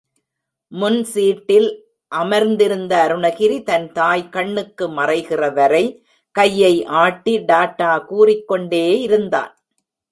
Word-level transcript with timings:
முன்சீட்டில் 0.71 1.67
அமர்ந்திருந்த 2.11 2.93
அருணகிரி 3.07 3.63
தன் 3.63 3.91
தாய் 3.91 4.29
கண்ணுக்கு 4.29 4.87
மறைகிறவரை 4.89 5.85
கையை 6.35 6.85
ஆட்டி 6.85 7.37
டாடா 7.45 7.97
கூறிக் 7.99 8.47
கொண்டே 8.47 8.99
இருந்தான். 9.01 9.51